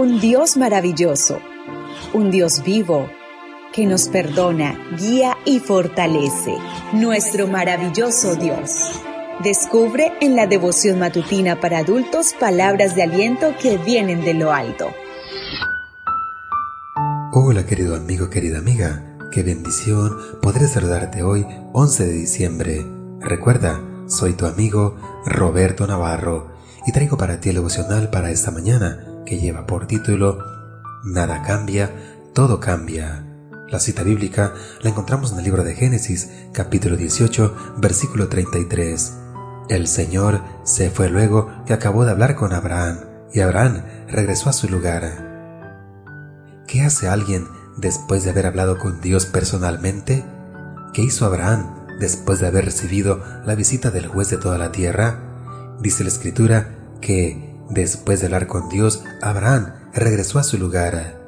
Un 0.00 0.18
Dios 0.18 0.56
maravilloso, 0.56 1.40
un 2.14 2.30
Dios 2.30 2.64
vivo, 2.64 3.10
que 3.70 3.84
nos 3.84 4.08
perdona, 4.08 4.74
guía 4.98 5.36
y 5.44 5.60
fortalece. 5.60 6.54
Nuestro 6.94 7.46
maravilloso 7.46 8.34
Dios. 8.34 8.92
Descubre 9.44 10.14
en 10.22 10.36
la 10.36 10.46
devoción 10.46 10.98
matutina 11.00 11.60
para 11.60 11.80
adultos 11.80 12.32
palabras 12.40 12.96
de 12.96 13.02
aliento 13.02 13.54
que 13.60 13.76
vienen 13.76 14.24
de 14.24 14.32
lo 14.32 14.54
alto. 14.54 14.86
Hola 17.34 17.66
querido 17.66 17.94
amigo, 17.94 18.30
querida 18.30 18.56
amiga, 18.56 19.18
qué 19.30 19.42
bendición 19.42 20.16
podré 20.40 20.66
saludarte 20.66 21.22
hoy 21.22 21.44
11 21.74 22.06
de 22.06 22.12
diciembre. 22.14 22.86
Recuerda, 23.20 23.82
soy 24.06 24.32
tu 24.32 24.46
amigo 24.46 24.96
Roberto 25.26 25.86
Navarro 25.86 26.52
y 26.86 26.92
traigo 26.92 27.18
para 27.18 27.38
ti 27.38 27.50
el 27.50 27.56
devocional 27.56 28.08
para 28.08 28.30
esta 28.30 28.50
mañana 28.50 29.09
que 29.24 29.38
lleva 29.38 29.66
por 29.66 29.86
título 29.86 30.38
Nada 31.04 31.42
cambia, 31.42 31.90
todo 32.34 32.60
cambia. 32.60 33.26
La 33.68 33.80
cita 33.80 34.02
bíblica 34.02 34.52
la 34.82 34.90
encontramos 34.90 35.32
en 35.32 35.38
el 35.38 35.44
libro 35.44 35.64
de 35.64 35.74
Génesis, 35.74 36.28
capítulo 36.52 36.96
18, 36.96 37.76
versículo 37.78 38.28
33. 38.28 39.14
El 39.68 39.86
Señor 39.86 40.42
se 40.64 40.90
fue 40.90 41.08
luego 41.08 41.48
que 41.66 41.72
acabó 41.72 42.04
de 42.04 42.10
hablar 42.10 42.34
con 42.34 42.52
Abraham, 42.52 42.98
y 43.32 43.40
Abraham 43.40 43.84
regresó 44.08 44.50
a 44.50 44.52
su 44.52 44.68
lugar. 44.68 45.30
¿Qué 46.66 46.82
hace 46.82 47.08
alguien 47.08 47.46
después 47.76 48.24
de 48.24 48.30
haber 48.30 48.46
hablado 48.46 48.78
con 48.78 49.00
Dios 49.00 49.26
personalmente? 49.26 50.24
¿Qué 50.92 51.02
hizo 51.02 51.24
Abraham 51.24 51.86
después 52.00 52.40
de 52.40 52.48
haber 52.48 52.64
recibido 52.64 53.22
la 53.46 53.54
visita 53.54 53.90
del 53.90 54.08
juez 54.08 54.30
de 54.30 54.36
toda 54.36 54.58
la 54.58 54.72
tierra? 54.72 55.76
Dice 55.80 56.02
la 56.02 56.10
escritura 56.10 56.76
que, 57.00 57.49
después 57.70 58.20
de 58.20 58.26
hablar 58.26 58.46
con 58.46 58.68
Dios, 58.68 59.02
Abraham 59.22 59.72
regresó 59.92 60.38
a 60.38 60.44
su 60.44 60.58
lugar. 60.58 61.24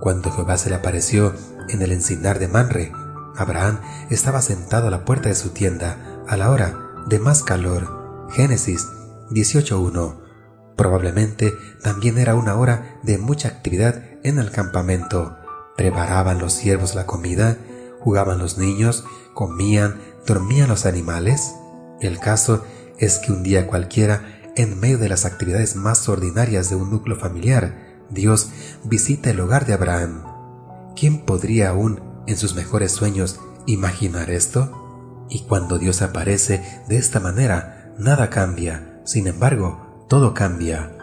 Cuando 0.00 0.30
Jehová 0.30 0.58
se 0.58 0.70
le 0.70 0.76
apareció 0.76 1.34
en 1.68 1.82
el 1.82 1.92
encinar 1.92 2.38
de 2.38 2.48
Manre, 2.48 2.92
Abraham 3.36 3.80
estaba 4.10 4.42
sentado 4.42 4.88
a 4.88 4.90
la 4.90 5.04
puerta 5.04 5.28
de 5.28 5.34
su 5.34 5.50
tienda 5.50 5.98
a 6.26 6.36
la 6.36 6.50
hora 6.50 6.78
de 7.06 7.18
más 7.18 7.42
calor. 7.42 8.26
Génesis 8.30 8.86
18.1. 9.30 10.22
Probablemente 10.76 11.54
también 11.82 12.18
era 12.18 12.34
una 12.34 12.56
hora 12.56 12.98
de 13.02 13.18
mucha 13.18 13.48
actividad 13.48 14.02
en 14.22 14.38
el 14.38 14.50
campamento. 14.50 15.36
Preparaban 15.76 16.38
los 16.38 16.52
siervos 16.52 16.94
la 16.94 17.06
comida, 17.06 17.56
jugaban 18.00 18.38
los 18.38 18.58
niños, 18.58 19.04
comían, 19.34 20.00
dormían 20.26 20.68
los 20.68 20.86
animales. 20.86 21.54
El 22.00 22.18
caso 22.18 22.64
es 22.98 23.18
que 23.18 23.32
un 23.32 23.42
día 23.42 23.66
cualquiera, 23.66 24.22
en 24.56 24.80
medio 24.80 24.98
de 24.98 25.08
las 25.08 25.24
actividades 25.24 25.76
más 25.76 26.08
ordinarias 26.08 26.70
de 26.70 26.76
un 26.76 26.90
núcleo 26.90 27.16
familiar, 27.16 28.04
Dios 28.10 28.48
visita 28.84 29.30
el 29.30 29.40
hogar 29.40 29.66
de 29.66 29.74
Abraham. 29.74 30.24
¿Quién 30.96 31.24
podría 31.24 31.70
aún, 31.70 32.00
en 32.26 32.36
sus 32.36 32.54
mejores 32.54 32.92
sueños, 32.92 33.38
imaginar 33.66 34.30
esto? 34.30 35.26
Y 35.28 35.40
cuando 35.44 35.78
Dios 35.78 36.02
aparece 36.02 36.62
de 36.88 36.96
esta 36.96 37.20
manera, 37.20 37.94
nada 37.98 38.30
cambia. 38.30 39.00
Sin 39.04 39.26
embargo, 39.26 40.06
todo 40.08 40.32
cambia. 40.32 40.96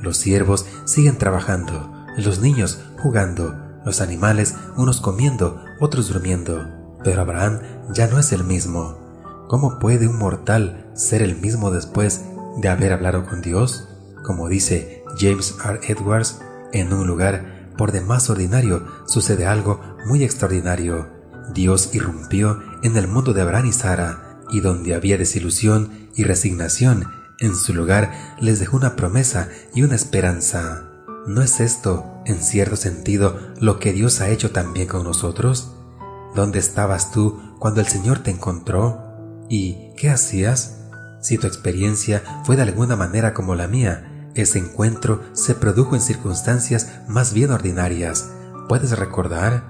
Los 0.00 0.16
siervos 0.16 0.66
siguen 0.86 1.18
trabajando, 1.18 1.92
los 2.16 2.40
niños 2.40 2.80
jugando, 2.98 3.54
los 3.84 4.00
animales 4.00 4.54
unos 4.76 5.00
comiendo, 5.00 5.62
otros 5.80 6.08
durmiendo. 6.08 6.68
Pero 7.04 7.20
Abraham 7.20 7.60
ya 7.92 8.06
no 8.06 8.18
es 8.18 8.32
el 8.32 8.44
mismo. 8.44 8.98
¿Cómo 9.48 9.78
puede 9.78 10.08
un 10.08 10.18
mortal 10.18 10.90
ser 10.94 11.22
el 11.22 11.36
mismo 11.36 11.70
después 11.70 12.22
de 12.56 12.68
haber 12.68 12.92
hablado 12.92 13.26
con 13.26 13.42
Dios? 13.42 13.88
Como 14.24 14.48
dice 14.48 15.04
James 15.18 15.56
R. 15.64 15.80
Edwards, 15.86 16.40
en 16.72 16.92
un 16.92 17.06
lugar 17.06 17.72
por 17.76 17.92
demás 17.92 18.28
ordinario 18.30 18.86
sucede 19.06 19.46
algo 19.46 19.80
muy 20.06 20.24
extraordinario. 20.24 21.08
Dios 21.54 21.90
irrumpió 21.94 22.60
en 22.82 22.96
el 22.96 23.06
mundo 23.08 23.32
de 23.32 23.42
Abraham 23.42 23.66
y 23.66 23.72
Sara, 23.72 24.40
y 24.50 24.60
donde 24.60 24.94
había 24.94 25.18
desilusión 25.18 26.08
y 26.14 26.24
resignación, 26.24 27.06
en 27.38 27.54
su 27.54 27.74
lugar 27.74 28.12
les 28.40 28.60
dejó 28.60 28.76
una 28.76 28.96
promesa 28.96 29.48
y 29.74 29.82
una 29.82 29.94
esperanza. 29.94 30.90
¿No 31.26 31.42
es 31.42 31.60
esto, 31.60 32.22
en 32.24 32.40
cierto 32.40 32.76
sentido, 32.76 33.38
lo 33.60 33.78
que 33.78 33.92
Dios 33.92 34.20
ha 34.20 34.30
hecho 34.30 34.52
también 34.52 34.86
con 34.86 35.04
nosotros? 35.04 35.72
¿Dónde 36.34 36.58
estabas 36.58 37.10
tú 37.10 37.40
cuando 37.58 37.80
el 37.80 37.88
Señor 37.88 38.20
te 38.20 38.30
encontró? 38.30 39.02
¿Y 39.48 39.92
qué 39.96 40.10
hacías? 40.10 40.75
Si 41.26 41.38
tu 41.38 41.48
experiencia 41.48 42.22
fue 42.44 42.54
de 42.54 42.62
alguna 42.62 42.94
manera 42.94 43.34
como 43.34 43.56
la 43.56 43.66
mía, 43.66 44.30
ese 44.36 44.60
encuentro 44.60 45.24
se 45.32 45.56
produjo 45.56 45.96
en 45.96 46.00
circunstancias 46.00 47.00
más 47.08 47.32
bien 47.32 47.50
ordinarias. 47.50 48.30
¿Puedes 48.68 48.96
recordar? 48.96 49.64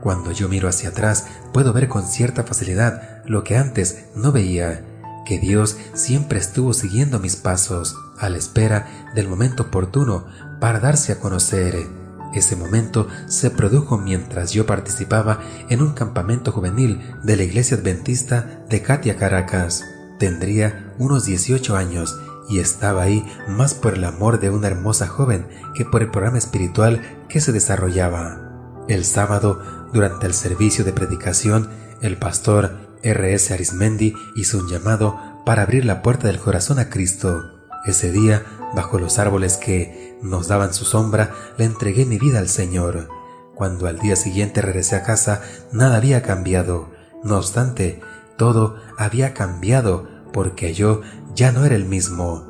Cuando 0.00 0.32
yo 0.32 0.48
miro 0.48 0.66
hacia 0.66 0.88
atrás, 0.88 1.26
puedo 1.52 1.74
ver 1.74 1.88
con 1.88 2.06
cierta 2.06 2.44
facilidad 2.44 3.22
lo 3.26 3.44
que 3.44 3.58
antes 3.58 4.06
no 4.16 4.32
veía, 4.32 4.82
que 5.26 5.38
Dios 5.38 5.76
siempre 5.92 6.38
estuvo 6.38 6.72
siguiendo 6.72 7.20
mis 7.20 7.36
pasos, 7.36 7.94
a 8.18 8.30
la 8.30 8.38
espera 8.38 9.10
del 9.14 9.28
momento 9.28 9.64
oportuno 9.64 10.24
para 10.58 10.80
darse 10.80 11.12
a 11.12 11.18
conocer. 11.18 11.86
Ese 12.32 12.56
momento 12.56 13.08
se 13.26 13.50
produjo 13.50 13.98
mientras 13.98 14.52
yo 14.52 14.64
participaba 14.64 15.40
en 15.68 15.82
un 15.82 15.92
campamento 15.92 16.50
juvenil 16.50 17.02
de 17.22 17.36
la 17.36 17.42
iglesia 17.42 17.76
adventista 17.76 18.64
de 18.70 18.80
Katia 18.80 19.16
Caracas. 19.18 19.84
Tendría 20.18 20.94
unos 20.98 21.24
18 21.24 21.76
años 21.76 22.16
y 22.48 22.58
estaba 22.60 23.02
ahí 23.02 23.24
más 23.48 23.74
por 23.74 23.94
el 23.94 24.04
amor 24.04 24.38
de 24.40 24.50
una 24.50 24.68
hermosa 24.68 25.06
joven 25.06 25.46
que 25.74 25.84
por 25.84 26.02
el 26.02 26.10
programa 26.10 26.38
espiritual 26.38 27.00
que 27.28 27.40
se 27.40 27.52
desarrollaba. 27.52 28.84
El 28.88 29.04
sábado, 29.04 29.62
durante 29.92 30.26
el 30.26 30.34
servicio 30.34 30.84
de 30.84 30.92
predicación, 30.92 31.70
el 32.02 32.16
pastor 32.16 32.76
R.S. 33.02 33.52
Arismendi 33.52 34.14
hizo 34.34 34.58
un 34.58 34.68
llamado 34.68 35.18
para 35.44 35.62
abrir 35.62 35.84
la 35.84 36.02
puerta 36.02 36.26
del 36.28 36.38
corazón 36.38 36.78
a 36.78 36.90
Cristo. 36.90 37.50
Ese 37.84 38.12
día, 38.12 38.42
bajo 38.74 38.98
los 38.98 39.18
árboles 39.18 39.56
que 39.56 40.18
nos 40.22 40.48
daban 40.48 40.74
su 40.74 40.84
sombra, 40.84 41.30
le 41.58 41.64
entregué 41.64 42.06
mi 42.06 42.18
vida 42.18 42.38
al 42.38 42.48
Señor. 42.48 43.08
Cuando 43.54 43.86
al 43.86 43.98
día 43.98 44.16
siguiente 44.16 44.62
regresé 44.62 44.96
a 44.96 45.02
casa, 45.02 45.42
nada 45.72 45.96
había 45.96 46.22
cambiado. 46.22 46.90
No 47.22 47.36
obstante, 47.36 48.00
todo 48.36 48.76
había 48.98 49.34
cambiado 49.34 50.08
porque 50.32 50.74
yo 50.74 51.02
ya 51.34 51.52
no 51.52 51.64
era 51.64 51.74
el 51.74 51.84
mismo. 51.84 52.46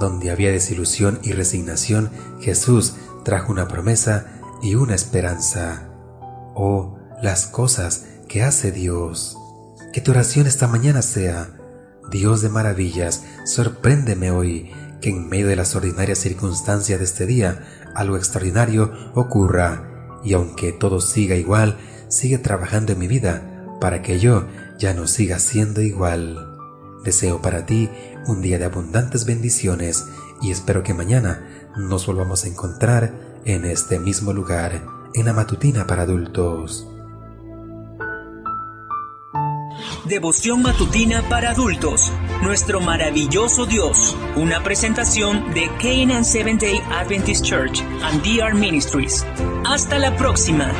Donde 0.00 0.30
había 0.30 0.50
desilusión 0.50 1.20
y 1.22 1.32
resignación, 1.32 2.10
Jesús 2.40 2.96
trajo 3.24 3.52
una 3.52 3.68
promesa 3.68 4.26
y 4.62 4.74
una 4.74 4.94
esperanza. 4.94 5.88
Oh, 6.54 6.98
las 7.22 7.46
cosas 7.46 8.06
que 8.28 8.42
hace 8.42 8.72
Dios. 8.72 9.38
Que 9.92 10.00
tu 10.00 10.10
oración 10.10 10.46
esta 10.46 10.66
mañana 10.66 11.02
sea, 11.02 11.50
Dios 12.10 12.42
de 12.42 12.48
maravillas, 12.48 13.24
sorpréndeme 13.44 14.30
hoy 14.30 14.72
que 15.00 15.10
en 15.10 15.28
medio 15.28 15.48
de 15.48 15.56
las 15.56 15.74
ordinarias 15.76 16.18
circunstancias 16.18 16.98
de 16.98 17.04
este 17.04 17.26
día 17.26 17.62
algo 17.94 18.16
extraordinario 18.16 18.92
ocurra 19.14 20.20
y 20.24 20.32
aunque 20.32 20.72
todo 20.72 21.00
siga 21.00 21.36
igual, 21.36 21.76
sigue 22.08 22.38
trabajando 22.38 22.92
en 22.92 22.98
mi 22.98 23.06
vida 23.06 23.68
para 23.80 24.02
que 24.02 24.18
yo 24.18 24.46
ya 24.78 24.94
no 24.94 25.06
siga 25.06 25.38
siendo 25.38 25.80
igual. 25.80 26.56
Deseo 27.04 27.42
para 27.42 27.66
ti 27.66 27.90
un 28.26 28.40
día 28.40 28.58
de 28.58 28.64
abundantes 28.64 29.26
bendiciones 29.26 30.06
y 30.40 30.50
espero 30.50 30.82
que 30.82 30.94
mañana 30.94 31.70
nos 31.76 32.06
volvamos 32.06 32.44
a 32.44 32.48
encontrar 32.48 33.40
en 33.44 33.64
este 33.64 33.98
mismo 33.98 34.32
lugar, 34.32 34.84
en 35.14 35.26
la 35.26 35.32
matutina 35.32 35.86
para 35.86 36.02
adultos. 36.02 36.88
Devoción 40.04 40.62
matutina 40.62 41.22
para 41.28 41.50
adultos. 41.50 42.12
Nuestro 42.42 42.80
maravilloso 42.80 43.66
Dios. 43.66 44.14
Una 44.36 44.62
presentación 44.62 45.52
de 45.54 45.70
Canaan 45.80 46.24
Seventh 46.24 46.60
Day 46.60 46.80
Adventist 46.90 47.44
Church 47.44 47.82
and 48.02 48.22
DR 48.22 48.54
Ministries. 48.54 49.24
Hasta 49.64 49.98
la 49.98 50.14
próxima. 50.16 50.70